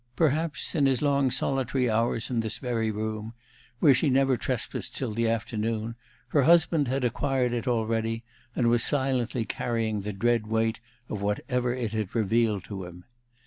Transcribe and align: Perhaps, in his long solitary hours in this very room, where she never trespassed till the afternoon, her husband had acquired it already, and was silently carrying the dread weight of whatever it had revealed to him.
Perhaps, 0.15 0.73
in 0.73 0.87
his 0.87 1.03
long 1.03 1.29
solitary 1.29 1.87
hours 1.87 2.31
in 2.31 2.39
this 2.39 2.57
very 2.57 2.89
room, 2.89 3.35
where 3.77 3.93
she 3.93 4.09
never 4.09 4.35
trespassed 4.35 4.95
till 4.95 5.11
the 5.11 5.27
afternoon, 5.29 5.93
her 6.29 6.41
husband 6.41 6.87
had 6.87 7.03
acquired 7.03 7.53
it 7.53 7.67
already, 7.67 8.23
and 8.55 8.67
was 8.67 8.83
silently 8.83 9.45
carrying 9.45 9.99
the 9.99 10.11
dread 10.11 10.47
weight 10.47 10.79
of 11.07 11.21
whatever 11.21 11.75
it 11.75 11.93
had 11.93 12.15
revealed 12.15 12.63
to 12.63 12.83
him. 12.85 13.05